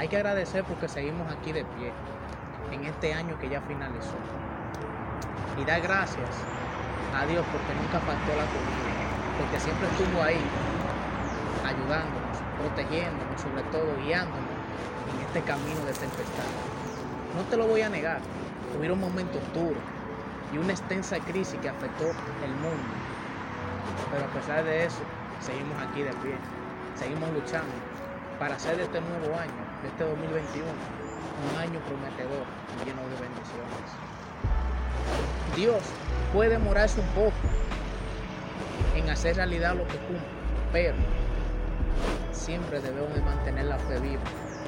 Hay 0.00 0.08
que 0.08 0.16
agradecer 0.16 0.64
porque 0.64 0.88
seguimos 0.88 1.30
aquí 1.30 1.52
de 1.52 1.62
pie 1.62 1.92
en 2.72 2.86
este 2.86 3.12
año 3.12 3.38
que 3.38 3.50
ya 3.50 3.60
finalizó. 3.60 4.16
Y 5.60 5.64
dar 5.66 5.82
gracias 5.82 6.30
a 7.14 7.26
Dios 7.26 7.44
porque 7.52 7.74
nunca 7.74 8.00
faltó 8.00 8.34
la 8.34 8.46
comida, 8.48 8.96
porque 9.36 9.60
siempre 9.60 9.86
estuvo 9.88 10.22
ahí 10.22 10.40
ayudándonos, 11.66 12.38
protegiéndonos, 12.58 13.42
sobre 13.42 13.62
todo 13.64 13.94
guiándonos 14.02 14.48
en 15.12 15.26
este 15.26 15.42
camino 15.42 15.80
de 15.84 15.92
tempestad. 15.92 16.48
No 17.36 17.42
te 17.50 17.58
lo 17.58 17.66
voy 17.66 17.82
a 17.82 17.90
negar, 17.90 18.20
hubieron 18.78 18.98
momentos 18.98 19.42
duros 19.52 19.84
y 20.50 20.56
una 20.56 20.72
extensa 20.72 21.18
crisis 21.18 21.60
que 21.60 21.68
afectó 21.68 22.06
el 22.06 22.54
mundo. 22.54 22.88
Pero 24.10 24.24
a 24.24 24.28
pesar 24.28 24.64
de 24.64 24.86
eso, 24.86 25.02
seguimos 25.40 25.76
aquí 25.82 26.00
de 26.00 26.14
pie, 26.24 26.36
seguimos 26.96 27.28
luchando 27.34 27.74
para 28.38 28.54
hacer 28.54 28.80
este 28.80 29.02
nuevo 29.02 29.38
año, 29.38 29.69
este 29.86 30.04
2021, 30.04 30.66
un 30.66 31.58
año 31.58 31.80
prometedor 31.80 32.44
lleno 32.84 33.02
de 33.02 33.16
bendiciones. 33.20 33.90
Dios 35.56 35.82
puede 36.32 36.50
demorarse 36.50 37.00
un 37.00 37.06
poco 37.08 37.32
en 38.94 39.08
hacer 39.10 39.36
realidad 39.36 39.74
lo 39.74 39.86
que 39.86 39.98
cumple, 39.98 40.26
pero 40.72 40.94
siempre 42.32 42.80
debemos 42.80 43.14
de 43.14 43.22
mantener 43.22 43.66
la 43.66 43.78
fe 43.78 43.98
viva, 44.00 44.22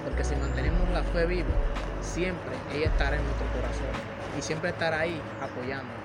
porque 0.04 0.24
si 0.24 0.34
mantenemos 0.36 0.88
la 0.90 1.02
fe 1.02 1.26
viva, 1.26 1.54
siempre 2.00 2.52
ella 2.74 2.86
estará 2.86 3.16
en 3.16 3.24
nuestro 3.24 3.46
corazón 3.48 3.86
y 4.38 4.42
siempre 4.42 4.70
estará 4.70 5.00
ahí 5.00 5.20
apoyándonos. 5.40 6.02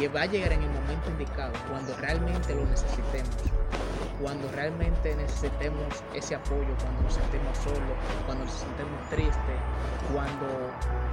Y 0.00 0.06
va 0.08 0.22
a 0.22 0.26
llegar 0.26 0.52
en 0.52 0.62
el 0.62 0.70
momento 0.70 1.10
indicado, 1.10 1.52
cuando 1.68 1.96
realmente 1.96 2.54
lo 2.54 2.64
necesitemos, 2.66 3.34
cuando 4.20 4.50
realmente 4.52 5.14
necesitemos 5.14 6.02
ese 6.14 6.34
apoyo, 6.34 6.74
cuando 6.80 7.02
nos 7.02 7.14
sentemos 7.14 7.58
solos, 7.58 7.96
cuando 8.24 8.44
nos 8.44 8.54
sentemos 8.54 9.10
tristes, 9.10 9.58
cuando 10.12 10.46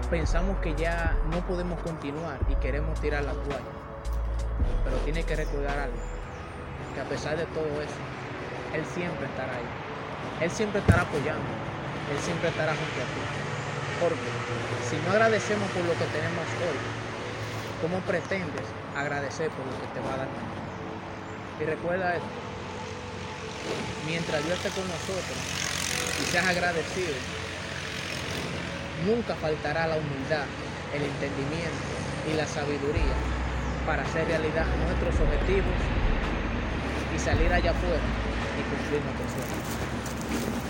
pensamos 0.09 0.57
que 0.59 0.73
ya 0.76 1.18
no 1.32 1.45
podemos 1.45 1.79
continuar 1.82 2.40
y 2.49 2.55
queremos 2.55 2.99
tirar 3.01 3.23
la 3.23 3.34
toalla. 3.34 3.73
Pero 4.84 4.98
tiene 4.98 5.23
que 5.23 5.35
recordar 5.35 5.77
algo, 5.77 5.98
que 6.93 7.01
a 7.01 7.05
pesar 7.05 7.37
de 7.37 7.45
todo 7.48 7.65
eso, 7.82 7.99
Él 8.73 8.85
siempre 8.85 9.26
estará 9.26 9.54
ahí. 9.54 9.67
Él 10.41 10.51
siempre 10.51 10.79
estará 10.79 11.04
apoyando. 11.04 11.45
Él 12.12 12.20
siempre 12.20 12.49
estará 12.49 12.71
junto 12.71 12.99
a 12.99 13.07
ti. 13.07 13.21
Porque 13.99 14.29
si 14.90 14.98
no 15.05 15.12
agradecemos 15.12 15.70
por 15.71 15.84
lo 15.84 15.93
que 15.93 16.05
tenemos 16.12 16.45
hoy, 16.60 16.79
¿cómo 17.82 17.99
pretendes 18.05 18.67
agradecer 18.95 19.49
por 19.51 19.65
lo 19.65 19.76
que 19.79 19.88
te 19.93 19.99
va 20.01 20.13
a 20.15 20.17
dar? 20.17 20.27
Y 21.60 21.63
recuerda 21.65 22.15
esto, 22.15 22.27
mientras 24.06 24.44
Dios 24.46 24.58
esté 24.58 24.70
con 24.70 24.88
nosotros 24.88 25.38
y 26.22 26.32
seas 26.32 26.46
agradecido, 26.46 27.14
nunca 29.06 29.36
faltará 29.36 29.88
la 29.88 29.98
humildad, 29.98 30.46
el 30.94 31.04
entendimiento 31.04 31.84
y 32.32 32.34
la 32.36 32.48
sabiduría 32.48 33.16
para 33.86 34.04
hacer 34.04 34.28
realidad 34.28 34.66
nuestros 34.86 35.16
objetivos 35.20 35.76
y 37.16 37.20
salir 37.20 37.52
allá 37.52 37.72
afuera 37.72 38.04
y 38.58 38.62
cumplir 38.70 39.02
nuestros 39.04 40.63